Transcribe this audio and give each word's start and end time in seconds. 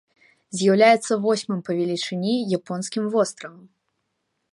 З'яўляецца 0.59 1.17
восьмым 1.25 1.59
па 1.67 1.71
велічыні 1.79 2.33
японскім 2.59 3.03
востравам. 3.17 3.61